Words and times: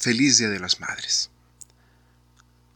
Feliz 0.00 0.38
Día 0.38 0.48
de 0.48 0.60
las 0.60 0.78
Madres. 0.78 1.28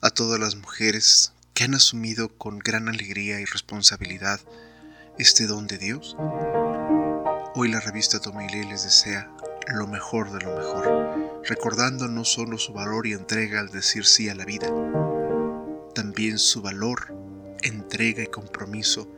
A 0.01 0.11
todas 0.11 0.41
las 0.41 0.57
mujeres 0.57 1.33
que 1.55 1.63
han 1.63 1.75
asumido 1.75 2.37
con 2.37 2.59
gran 2.59 2.89
alegría 2.89 3.39
y 3.39 3.45
responsabilidad 3.45 4.41
este 5.21 5.47
don 5.47 5.69
de 5.69 5.79
Dios, 5.79 6.17
hoy 7.55 7.71
la 7.71 7.79
revista 7.79 8.19
Tomilé 8.19 8.65
les 8.65 8.83
desea 8.83 9.31
lo 9.69 9.87
mejor 9.87 10.33
de 10.33 10.45
lo 10.45 10.57
mejor, 10.57 11.45
recordando 11.45 12.09
no 12.09 12.25
solo 12.25 12.59
su 12.59 12.73
valor 12.73 13.07
y 13.07 13.13
entrega 13.13 13.61
al 13.61 13.71
decir 13.71 14.05
sí 14.05 14.29
a 14.29 14.35
la 14.35 14.45
vida, 14.45 14.67
también 15.95 16.41
su 16.41 16.61
valor, 16.61 17.15
entrega 17.63 18.25
y 18.25 18.27
compromiso 18.27 19.09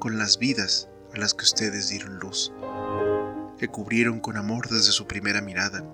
con 0.00 0.18
las 0.18 0.40
vidas 0.40 0.88
a 1.14 1.18
las 1.18 1.32
que 1.32 1.44
ustedes 1.44 1.90
dieron 1.90 2.18
luz, 2.18 2.52
que 3.56 3.68
cubrieron 3.68 4.18
con 4.18 4.36
amor 4.36 4.68
desde 4.68 4.90
su 4.90 5.06
primera 5.06 5.40
mirada 5.40 5.84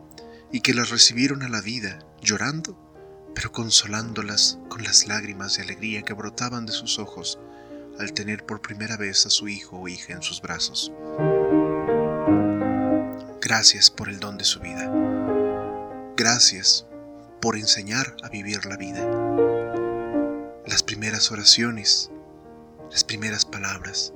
y 0.53 0.61
que 0.61 0.75
las 0.75 0.91
recibieron 0.91 1.43
a 1.43 1.49
la 1.49 1.61
vida 1.61 1.99
llorando, 2.21 2.79
pero 3.35 3.51
consolándolas 3.51 4.59
con 4.69 4.85
las 4.85 5.07
lágrimas 5.07 5.57
de 5.57 5.63
alegría 5.63 6.03
que 6.03 6.13
brotaban 6.13 6.67
de 6.67 6.73
sus 6.73 6.99
ojos 6.99 7.39
al 7.99 8.13
tener 8.13 8.45
por 8.45 8.61
primera 8.61 8.97
vez 8.97 9.27
a 9.27 9.31
su 9.31 9.49
hijo 9.49 9.79
o 9.79 9.89
hija 9.89 10.13
en 10.13 10.23
sus 10.23 10.41
brazos. 10.43 10.93
Gracias 13.41 13.91
por 13.91 14.09
el 14.09 14.21
don 14.21 14.39
de 14.39 14.45
su 14.45 14.61
vida. 14.61 14.91
Gracias 16.17 16.87
por 17.41 17.57
enseñar 17.57 18.17
a 18.23 18.29
vivir 18.29 18.65
la 18.67 18.77
vida. 18.77 19.05
Las 20.67 20.83
primeras 20.83 21.33
oraciones, 21.33 22.11
las 22.91 23.05
primeras 23.05 23.45
palabras 23.45 24.13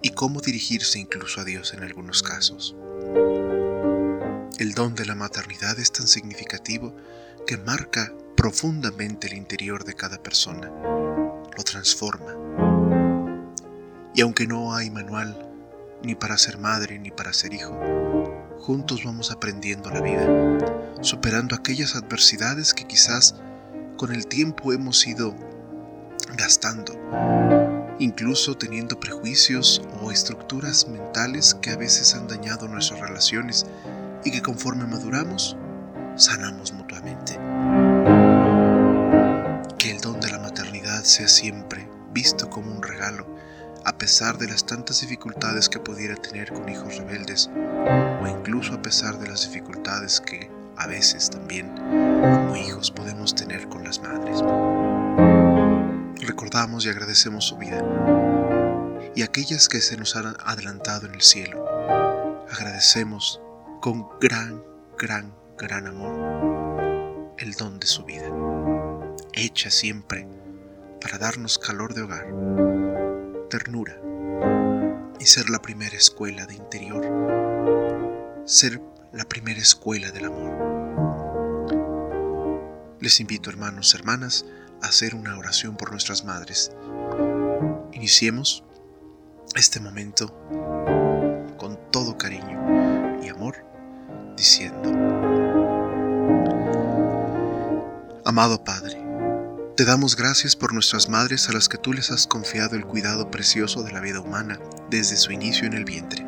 y 0.00 0.10
cómo 0.10 0.40
dirigirse 0.40 0.98
incluso 0.98 1.40
a 1.40 1.44
Dios 1.44 1.74
en 1.74 1.82
algunos 1.82 2.22
casos. 2.22 2.76
El 4.66 4.74
don 4.74 4.96
de 4.96 5.06
la 5.06 5.14
maternidad 5.14 5.78
es 5.78 5.92
tan 5.92 6.08
significativo 6.08 6.92
que 7.46 7.56
marca 7.56 8.12
profundamente 8.36 9.28
el 9.28 9.34
interior 9.34 9.84
de 9.84 9.94
cada 9.94 10.20
persona, 10.20 10.68
lo 11.56 11.62
transforma. 11.62 12.34
Y 14.12 14.22
aunque 14.22 14.48
no 14.48 14.74
hay 14.74 14.90
manual 14.90 15.48
ni 16.02 16.16
para 16.16 16.36
ser 16.36 16.58
madre 16.58 16.98
ni 16.98 17.12
para 17.12 17.32
ser 17.32 17.54
hijo, 17.54 17.78
juntos 18.58 19.04
vamos 19.04 19.30
aprendiendo 19.30 19.88
la 19.88 20.00
vida, 20.00 20.26
superando 21.00 21.54
aquellas 21.54 21.94
adversidades 21.94 22.74
que 22.74 22.88
quizás 22.88 23.36
con 23.96 24.12
el 24.12 24.26
tiempo 24.26 24.72
hemos 24.72 25.06
ido 25.06 25.36
gastando, 26.36 26.92
incluso 28.00 28.56
teniendo 28.56 28.98
prejuicios 28.98 29.80
o 30.02 30.10
estructuras 30.10 30.88
mentales 30.88 31.54
que 31.54 31.70
a 31.70 31.76
veces 31.76 32.16
han 32.16 32.26
dañado 32.26 32.66
nuestras 32.66 32.98
relaciones 32.98 33.64
y 34.24 34.30
que 34.30 34.42
conforme 34.42 34.86
maduramos, 34.86 35.56
sanamos 36.16 36.72
mutuamente. 36.72 37.34
Que 39.78 39.90
el 39.90 40.00
don 40.00 40.20
de 40.20 40.30
la 40.30 40.38
maternidad 40.38 41.02
sea 41.04 41.28
siempre 41.28 41.88
visto 42.12 42.48
como 42.48 42.72
un 42.72 42.82
regalo 42.82 43.26
a 43.86 43.96
pesar 43.96 44.36
de 44.36 44.48
las 44.48 44.66
tantas 44.66 45.00
dificultades 45.00 45.68
que 45.68 45.78
pudiera 45.78 46.16
tener 46.16 46.52
con 46.52 46.68
hijos 46.68 46.96
rebeldes, 46.96 47.48
o 48.20 48.26
incluso 48.26 48.74
a 48.74 48.82
pesar 48.82 49.16
de 49.20 49.28
las 49.28 49.42
dificultades 49.46 50.20
que 50.20 50.50
a 50.76 50.88
veces 50.88 51.30
también 51.30 51.72
como 51.76 52.56
hijos 52.56 52.90
podemos 52.90 53.36
tener 53.36 53.68
con 53.68 53.84
las 53.84 54.00
madres. 54.00 54.42
Recordamos 56.20 56.84
y 56.84 56.88
agradecemos 56.88 57.44
su 57.44 57.56
vida 57.58 57.80
y 59.14 59.22
aquellas 59.22 59.68
que 59.68 59.80
se 59.80 59.96
nos 59.96 60.16
han 60.16 60.34
adelantado 60.44 61.06
en 61.06 61.14
el 61.14 61.22
cielo. 61.22 61.64
Agradecemos 62.50 63.40
con 63.86 64.08
gran, 64.20 64.64
gran, 64.98 65.32
gran 65.56 65.86
amor 65.86 67.34
el 67.38 67.52
don 67.52 67.78
de 67.78 67.86
su 67.86 68.02
vida, 68.04 68.28
hecha 69.32 69.70
siempre 69.70 70.26
para 71.00 71.18
darnos 71.18 71.56
calor 71.56 71.94
de 71.94 72.02
hogar 72.02 72.26
ternura 73.48 73.96
y 75.20 75.24
ser 75.26 75.50
la 75.50 75.62
primera 75.62 75.96
escuela 75.96 76.46
de 76.46 76.54
interior, 76.54 78.42
ser 78.44 78.82
la 79.12 79.24
primera 79.24 79.60
escuela 79.60 80.10
del 80.10 80.24
amor. 80.24 81.76
Les 82.98 83.20
invito 83.20 83.50
hermanos, 83.50 83.94
hermanas, 83.94 84.46
a 84.82 84.88
hacer 84.88 85.14
una 85.14 85.38
oración 85.38 85.76
por 85.76 85.92
nuestras 85.92 86.24
madres. 86.24 86.72
Iniciemos 87.92 88.64
este 89.54 89.78
momento 89.78 90.34
con 91.56 91.78
todo 91.92 92.18
cariño 92.18 93.22
y 93.22 93.28
amor, 93.28 93.75
diciendo, 94.36 94.90
Amado 98.24 98.62
Padre, 98.64 99.06
te 99.76 99.84
damos 99.84 100.16
gracias 100.16 100.56
por 100.56 100.72
nuestras 100.72 101.08
madres 101.08 101.48
a 101.48 101.52
las 101.52 101.68
que 101.68 101.78
tú 101.78 101.92
les 101.92 102.10
has 102.10 102.26
confiado 102.26 102.76
el 102.76 102.86
cuidado 102.86 103.30
precioso 103.30 103.82
de 103.82 103.92
la 103.92 104.00
vida 104.00 104.20
humana 104.20 104.58
desde 104.90 105.16
su 105.16 105.32
inicio 105.32 105.66
en 105.66 105.74
el 105.74 105.84
vientre. 105.84 106.26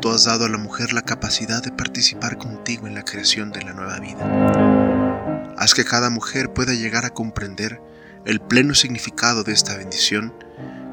Tú 0.00 0.10
has 0.10 0.24
dado 0.24 0.44
a 0.44 0.48
la 0.48 0.58
mujer 0.58 0.92
la 0.92 1.02
capacidad 1.02 1.62
de 1.62 1.72
participar 1.72 2.38
contigo 2.38 2.86
en 2.86 2.94
la 2.94 3.04
creación 3.04 3.50
de 3.50 3.62
la 3.62 3.72
nueva 3.72 3.98
vida. 3.98 5.54
Haz 5.56 5.74
que 5.74 5.84
cada 5.84 6.10
mujer 6.10 6.52
pueda 6.52 6.74
llegar 6.74 7.04
a 7.04 7.14
comprender 7.14 7.80
el 8.24 8.40
pleno 8.40 8.74
significado 8.74 9.42
de 9.42 9.52
esta 9.52 9.76
bendición 9.76 10.34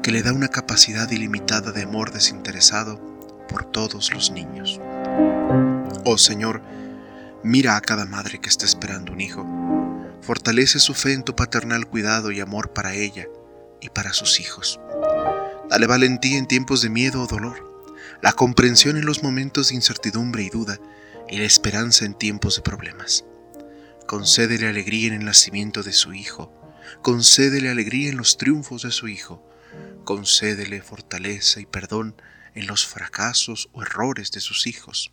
que 0.02 0.10
le 0.10 0.22
da 0.22 0.32
una 0.32 0.48
capacidad 0.48 1.10
ilimitada 1.10 1.70
de 1.70 1.82
amor 1.82 2.12
desinteresado 2.12 2.98
por 3.48 3.64
todos 3.64 4.12
los 4.12 4.30
niños. 4.30 4.80
Oh 6.08 6.18
Señor, 6.18 6.62
mira 7.42 7.76
a 7.76 7.80
cada 7.80 8.06
madre 8.06 8.38
que 8.38 8.48
está 8.48 8.64
esperando 8.64 9.12
un 9.12 9.20
hijo 9.20 9.44
Fortalece 10.22 10.78
su 10.78 10.94
fe 10.94 11.12
en 11.12 11.24
tu 11.24 11.36
paternal 11.36 11.86
cuidado 11.86 12.30
y 12.30 12.40
amor 12.40 12.72
para 12.72 12.94
ella 12.94 13.26
y 13.80 13.90
para 13.90 14.12
sus 14.12 14.40
hijos. 14.40 14.80
Dale 15.68 15.86
valentía 15.86 16.38
en 16.38 16.46
tiempos 16.46 16.82
de 16.82 16.90
miedo 16.90 17.22
o 17.22 17.26
dolor, 17.26 17.84
la 18.22 18.32
comprensión 18.32 18.96
en 18.96 19.04
los 19.06 19.22
momentos 19.22 19.68
de 19.68 19.74
incertidumbre 19.74 20.42
y 20.42 20.48
duda 20.48 20.78
y 21.28 21.38
la 21.38 21.44
esperanza 21.44 22.04
en 22.04 22.14
tiempos 22.14 22.56
de 22.56 22.62
problemas. 22.62 23.24
Concédele 24.06 24.68
alegría 24.68 25.08
en 25.08 25.14
el 25.14 25.24
nacimiento 25.24 25.82
de 25.82 25.92
su 25.92 26.12
hijo, 26.12 26.52
concédele 27.02 27.68
alegría 27.68 28.10
en 28.10 28.16
los 28.16 28.36
triunfos 28.36 28.82
de 28.82 28.90
su 28.92 29.08
hijo, 29.08 29.44
concédele 30.04 30.82
fortaleza 30.82 31.60
y 31.60 31.66
perdón 31.66 32.14
en 32.54 32.68
los 32.68 32.86
fracasos 32.86 33.68
o 33.72 33.82
errores 33.82 34.30
de 34.30 34.40
sus 34.40 34.66
hijos. 34.66 35.10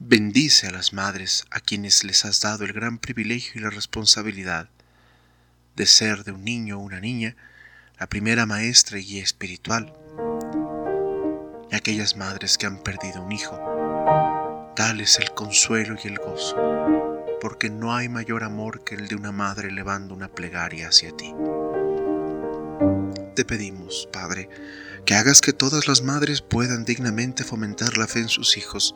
Bendice 0.00 0.68
a 0.68 0.70
las 0.70 0.92
madres 0.92 1.44
a 1.50 1.58
quienes 1.58 2.04
les 2.04 2.24
has 2.24 2.40
dado 2.40 2.64
el 2.64 2.72
gran 2.72 2.98
privilegio 2.98 3.54
y 3.56 3.64
la 3.64 3.70
responsabilidad 3.70 4.68
de 5.74 5.86
ser 5.86 6.22
de 6.22 6.30
un 6.30 6.44
niño 6.44 6.78
o 6.78 6.82
una 6.82 7.00
niña 7.00 7.34
la 7.98 8.08
primera 8.08 8.46
maestra 8.46 9.00
y 9.00 9.04
guía 9.04 9.24
espiritual. 9.24 9.92
Y 11.72 11.74
aquellas 11.74 12.16
madres 12.16 12.56
que 12.56 12.66
han 12.66 12.80
perdido 12.84 13.22
un 13.22 13.32
hijo, 13.32 14.72
dales 14.76 15.18
el 15.18 15.34
consuelo 15.34 15.96
y 16.02 16.06
el 16.06 16.18
gozo, 16.18 17.26
porque 17.40 17.68
no 17.68 17.92
hay 17.92 18.08
mayor 18.08 18.44
amor 18.44 18.84
que 18.84 18.94
el 18.94 19.08
de 19.08 19.16
una 19.16 19.32
madre 19.32 19.68
elevando 19.68 20.14
una 20.14 20.28
plegaria 20.28 20.90
hacia 20.90 21.10
ti. 21.16 21.34
Te 23.34 23.44
pedimos, 23.44 24.08
Padre, 24.12 24.48
que 25.04 25.16
hagas 25.16 25.40
que 25.40 25.52
todas 25.52 25.88
las 25.88 26.02
madres 26.02 26.40
puedan 26.40 26.84
dignamente 26.84 27.42
fomentar 27.42 27.98
la 27.98 28.06
fe 28.06 28.20
en 28.20 28.28
sus 28.28 28.56
hijos, 28.56 28.94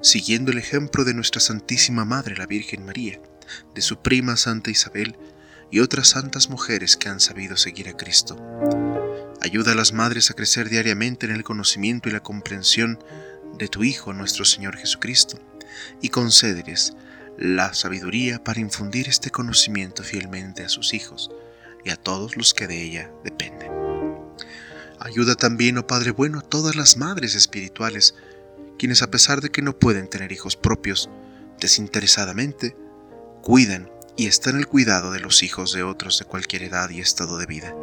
siguiendo 0.00 0.52
el 0.52 0.58
ejemplo 0.58 1.04
de 1.04 1.14
nuestra 1.14 1.40
Santísima 1.40 2.04
Madre 2.04 2.36
la 2.36 2.46
Virgen 2.46 2.84
María, 2.84 3.20
de 3.74 3.82
su 3.82 4.00
prima 4.00 4.36
Santa 4.36 4.70
Isabel 4.70 5.16
y 5.70 5.80
otras 5.80 6.08
santas 6.08 6.50
mujeres 6.50 6.96
que 6.96 7.08
han 7.08 7.20
sabido 7.20 7.56
seguir 7.56 7.88
a 7.88 7.96
Cristo. 7.96 8.36
Ayuda 9.40 9.72
a 9.72 9.74
las 9.74 9.92
madres 9.92 10.30
a 10.30 10.34
crecer 10.34 10.68
diariamente 10.68 11.26
en 11.26 11.32
el 11.32 11.44
conocimiento 11.44 12.08
y 12.08 12.12
la 12.12 12.22
comprensión 12.22 12.98
de 13.56 13.68
tu 13.68 13.84
Hijo 13.84 14.12
nuestro 14.12 14.44
Señor 14.44 14.76
Jesucristo, 14.76 15.38
y 16.00 16.08
concédeles 16.08 16.94
la 17.38 17.72
sabiduría 17.72 18.42
para 18.42 18.60
infundir 18.60 19.08
este 19.08 19.30
conocimiento 19.30 20.02
fielmente 20.02 20.64
a 20.64 20.68
sus 20.68 20.92
hijos 20.92 21.30
y 21.84 21.90
a 21.90 21.96
todos 21.96 22.36
los 22.36 22.52
que 22.52 22.66
de 22.66 22.82
ella 22.82 23.10
dependen. 23.24 23.70
Ayuda 24.98 25.36
también, 25.36 25.78
oh 25.78 25.86
Padre 25.86 26.10
bueno, 26.10 26.40
a 26.40 26.42
todas 26.42 26.74
las 26.74 26.96
madres 26.96 27.36
espirituales 27.36 28.16
quienes 28.78 29.02
a 29.02 29.10
pesar 29.10 29.40
de 29.40 29.50
que 29.50 29.60
no 29.60 29.78
pueden 29.78 30.08
tener 30.08 30.32
hijos 30.32 30.56
propios, 30.56 31.10
desinteresadamente, 31.60 32.76
cuidan 33.42 33.90
y 34.16 34.26
están 34.26 34.56
al 34.56 34.66
cuidado 34.66 35.10
de 35.12 35.20
los 35.20 35.42
hijos 35.42 35.72
de 35.72 35.82
otros 35.82 36.18
de 36.18 36.24
cualquier 36.24 36.62
edad 36.62 36.88
y 36.90 37.00
estado 37.00 37.38
de 37.38 37.46
vida. 37.46 37.74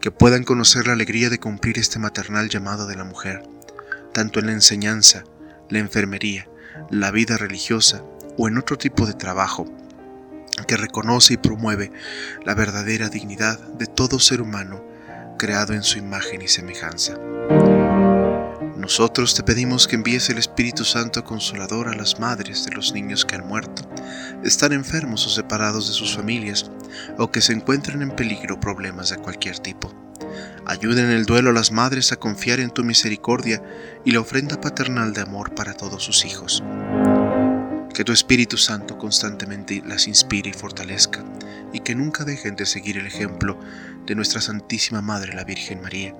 Que 0.00 0.10
puedan 0.10 0.44
conocer 0.44 0.86
la 0.86 0.92
alegría 0.92 1.30
de 1.30 1.40
cumplir 1.40 1.78
este 1.78 1.98
maternal 1.98 2.48
llamado 2.48 2.86
de 2.86 2.96
la 2.96 3.04
mujer, 3.04 3.42
tanto 4.12 4.38
en 4.38 4.46
la 4.46 4.52
enseñanza, 4.52 5.24
la 5.68 5.78
enfermería, 5.78 6.48
la 6.90 7.10
vida 7.10 7.36
religiosa 7.36 8.02
o 8.38 8.48
en 8.48 8.58
otro 8.58 8.78
tipo 8.78 9.06
de 9.06 9.14
trabajo, 9.14 9.66
que 10.68 10.76
reconoce 10.76 11.34
y 11.34 11.36
promueve 11.38 11.90
la 12.44 12.54
verdadera 12.54 13.08
dignidad 13.08 13.58
de 13.58 13.86
todo 13.86 14.20
ser 14.20 14.40
humano 14.40 14.84
creado 15.38 15.74
en 15.74 15.82
su 15.82 15.98
imagen 15.98 16.40
y 16.40 16.48
semejanza 16.48 17.18
Nosotros 18.86 19.34
te 19.34 19.42
pedimos 19.42 19.88
que 19.88 19.96
envíes 19.96 20.30
el 20.30 20.38
Espíritu 20.38 20.84
Santo 20.84 21.24
Consolador 21.24 21.88
a 21.88 21.96
las 21.96 22.20
madres 22.20 22.64
de 22.64 22.70
los 22.70 22.92
niños 22.92 23.24
que 23.24 23.34
han 23.34 23.44
muerto, 23.44 23.82
están 24.44 24.72
enfermos 24.72 25.26
o 25.26 25.28
separados 25.28 25.88
de 25.88 25.92
sus 25.92 26.14
familias, 26.14 26.70
o 27.18 27.32
que 27.32 27.40
se 27.40 27.52
encuentran 27.52 28.00
en 28.00 28.14
peligro 28.14 28.60
problemas 28.60 29.10
de 29.10 29.16
cualquier 29.16 29.58
tipo. 29.58 29.92
Ayuden 30.66 31.06
en 31.06 31.10
el 31.10 31.26
duelo 31.26 31.50
a 31.50 31.52
las 31.52 31.72
madres 31.72 32.12
a 32.12 32.16
confiar 32.16 32.60
en 32.60 32.70
tu 32.70 32.84
misericordia 32.84 33.60
y 34.04 34.12
la 34.12 34.20
ofrenda 34.20 34.60
paternal 34.60 35.12
de 35.12 35.22
amor 35.22 35.52
para 35.56 35.74
todos 35.74 36.04
sus 36.04 36.24
hijos. 36.24 36.62
Que 37.92 38.04
tu 38.04 38.12
Espíritu 38.12 38.56
Santo 38.56 38.98
constantemente 38.98 39.82
las 39.84 40.06
inspire 40.06 40.50
y 40.50 40.52
fortalezca, 40.52 41.24
y 41.72 41.80
que 41.80 41.96
nunca 41.96 42.22
dejen 42.22 42.54
de 42.54 42.66
seguir 42.66 42.98
el 42.98 43.08
ejemplo 43.08 43.58
de 44.06 44.14
nuestra 44.14 44.40
Santísima 44.40 45.02
Madre 45.02 45.34
la 45.34 45.42
Virgen 45.42 45.82
María, 45.82 46.14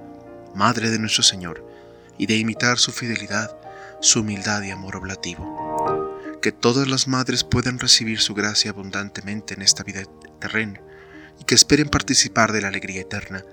Madre 0.53 0.91
de 0.91 0.99
nuestro 0.99 1.23
Señor, 1.23 1.76
y 2.19 2.27
de 2.27 2.37
imitar 2.37 2.79
su 2.79 2.93
fidelidad, 2.93 3.57
su 4.01 4.21
humildad 4.21 4.63
y 4.63 4.71
amor 4.71 4.97
oblativo. 4.97 6.39
Que 6.43 6.53
todas 6.53 6.89
las 6.89 7.09
madres 7.09 7.45
puedan 7.45 7.79
recibir 7.79 8.21
su 8.21 8.35
gracia 8.35 8.71
abundantemente 8.71 9.55
en 9.55 9.63
esta 9.63 9.83
vida 9.83 10.03
terrena, 10.41 10.81
y 11.41 11.45
que 11.45 11.55
esperen 11.55 11.89
participar 11.89 12.53
de 12.53 12.63
la 12.63 12.69
alegría 12.69 13.03
eterna 13.03 13.45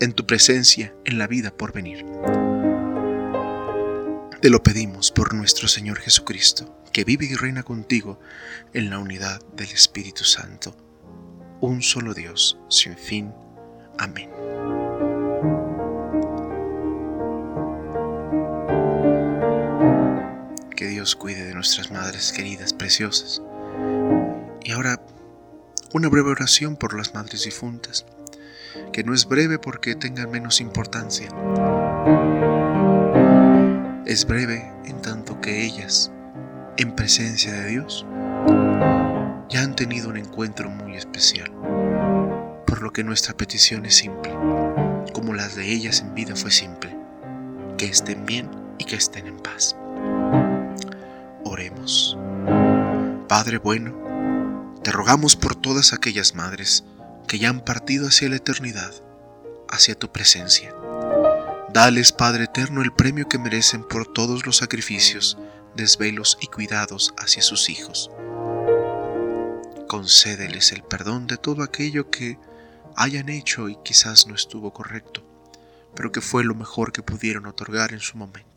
en 0.00 0.12
tu 0.12 0.26
presencia 0.26 0.94
en 1.04 1.18
la 1.18 1.26
vida 1.26 1.56
por 1.56 1.72
venir. 1.72 2.04
Te 4.40 4.50
lo 4.50 4.62
pedimos 4.62 5.12
por 5.12 5.34
nuestro 5.34 5.68
Señor 5.68 6.00
Jesucristo, 6.00 6.82
que 6.92 7.04
vive 7.04 7.26
y 7.26 7.34
reina 7.36 7.62
contigo 7.62 8.18
en 8.74 8.90
la 8.90 8.98
unidad 8.98 9.40
del 9.54 9.70
Espíritu 9.70 10.24
Santo, 10.24 10.76
un 11.60 11.80
solo 11.80 12.12
Dios, 12.12 12.58
sin 12.68 12.96
fin. 12.96 13.32
Amén. 13.98 14.81
Cuide 21.18 21.44
de 21.44 21.54
nuestras 21.54 21.90
madres 21.90 22.30
queridas, 22.30 22.72
preciosas. 22.72 23.42
Y 24.62 24.70
ahora, 24.70 25.02
una 25.92 26.08
breve 26.08 26.30
oración 26.30 26.76
por 26.76 26.96
las 26.96 27.12
madres 27.12 27.44
difuntas 27.44 28.06
que 28.92 29.02
no 29.02 29.12
es 29.12 29.26
breve 29.26 29.58
porque 29.58 29.96
tengan 29.96 30.30
menos 30.30 30.60
importancia. 30.60 31.28
Es 34.06 34.24
breve 34.26 34.72
en 34.84 35.02
tanto 35.02 35.40
que 35.40 35.64
ellas, 35.64 36.12
en 36.76 36.94
presencia 36.94 37.52
de 37.52 37.66
Dios, 37.66 38.06
ya 39.48 39.62
han 39.62 39.74
tenido 39.74 40.08
un 40.08 40.18
encuentro 40.18 40.70
muy 40.70 40.96
especial, 40.96 41.50
por 42.64 42.80
lo 42.80 42.92
que 42.92 43.02
nuestra 43.02 43.36
petición 43.36 43.84
es 43.86 43.96
simple, 43.96 44.32
como 45.12 45.34
las 45.34 45.56
de 45.56 45.68
ellas 45.68 46.00
en 46.00 46.14
vida 46.14 46.36
fue 46.36 46.52
simple, 46.52 46.96
que 47.76 47.86
estén 47.86 48.24
bien 48.24 48.48
y 48.78 48.84
que 48.84 48.96
estén 48.96 49.26
en 49.26 49.38
paz. 49.38 49.76
Padre 53.32 53.56
bueno, 53.56 54.74
te 54.84 54.92
rogamos 54.92 55.36
por 55.36 55.54
todas 55.54 55.94
aquellas 55.94 56.34
madres 56.34 56.84
que 57.26 57.38
ya 57.38 57.48
han 57.48 57.64
partido 57.64 58.08
hacia 58.08 58.28
la 58.28 58.36
eternidad, 58.36 58.92
hacia 59.70 59.98
tu 59.98 60.12
presencia. 60.12 60.74
Dales, 61.72 62.12
Padre 62.12 62.44
Eterno, 62.44 62.82
el 62.82 62.92
premio 62.92 63.30
que 63.30 63.38
merecen 63.38 63.88
por 63.88 64.06
todos 64.06 64.44
los 64.44 64.58
sacrificios, 64.58 65.38
desvelos 65.74 66.36
y 66.42 66.48
cuidados 66.48 67.14
hacia 67.16 67.40
sus 67.40 67.70
hijos. 67.70 68.10
Concédeles 69.88 70.72
el 70.72 70.82
perdón 70.82 71.26
de 71.26 71.38
todo 71.38 71.62
aquello 71.62 72.10
que 72.10 72.38
hayan 72.96 73.30
hecho 73.30 73.70
y 73.70 73.78
quizás 73.82 74.26
no 74.26 74.34
estuvo 74.34 74.74
correcto, 74.74 75.24
pero 75.96 76.12
que 76.12 76.20
fue 76.20 76.44
lo 76.44 76.54
mejor 76.54 76.92
que 76.92 77.02
pudieron 77.02 77.46
otorgar 77.46 77.94
en 77.94 78.00
su 78.00 78.18
momento. 78.18 78.51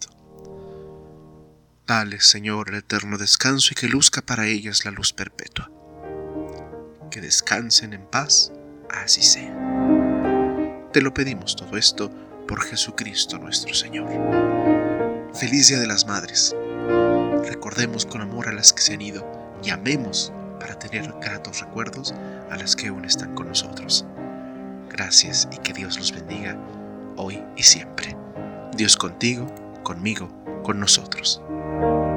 Dales, 1.88 2.26
Señor, 2.26 2.70
el 2.70 2.78
eterno 2.78 3.20
descanso 3.20 3.70
y 3.72 3.76
que 3.76 3.88
luzca 3.88 4.24
para 4.24 4.48
ellas 4.48 4.86
la 4.86 4.92
luz 4.92 5.14
perpetua. 5.14 5.70
Que 7.12 7.22
descansen 7.22 7.94
en 7.94 8.08
paz 8.08 8.52
así 8.90 9.22
sea. 9.22 9.54
Te 10.92 11.02
lo 11.02 11.14
pedimos 11.14 11.56
todo 11.56 11.78
esto 11.78 12.10
por 12.48 12.64
Jesucristo 12.64 13.38
nuestro 13.38 13.76
Señor. 13.76 14.10
Feliz 15.36 15.68
Día 15.68 15.80
de 15.80 15.86
las 15.86 16.08
Madres. 16.08 16.56
Recordemos 17.48 18.08
con 18.08 18.22
amor 18.22 18.48
a 18.48 18.54
las 18.54 18.74
que 18.74 18.82
se 18.82 18.96
han 18.96 19.02
ido 19.02 19.60
y 19.64 19.70
amemos 19.70 20.34
para 20.60 20.80
tener 20.80 21.14
gratos 21.22 21.62
recuerdos 21.62 22.16
a 22.50 22.58
las 22.58 22.76
que 22.76 22.88
aún 22.88 23.06
están 23.06 23.36
con 23.36 23.48
nosotros. 23.48 24.08
Gracias 24.90 25.48
y 25.52 25.58
que 25.60 25.74
Dios 25.74 26.00
los 26.00 26.12
bendiga 26.12 26.58
hoy 27.16 27.44
y 27.56 27.62
siempre. 27.62 28.18
Dios 28.76 28.98
contigo, 28.98 29.46
conmigo, 29.84 30.32
con 30.64 30.80
nosotros. 30.80 31.44
Thank 31.82 32.10
you. 32.10 32.15